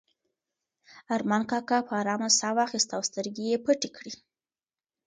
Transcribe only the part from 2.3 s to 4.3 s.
ساه واخیسته او سترګې یې پټې کړې.